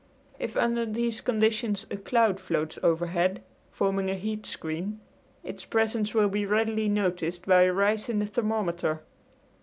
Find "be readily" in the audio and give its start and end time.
6.29-6.89